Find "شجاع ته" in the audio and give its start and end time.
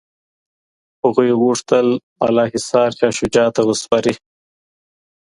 3.19-3.61